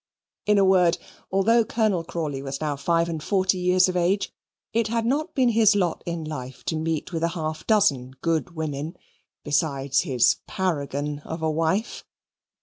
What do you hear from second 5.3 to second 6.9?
been his lot in life to